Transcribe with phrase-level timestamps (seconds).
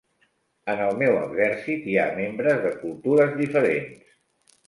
[0.73, 4.09] En el meu exèrcit hi ha membres de cultures diferents.